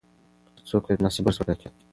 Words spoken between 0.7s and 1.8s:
باید مناسب برس وټاکي.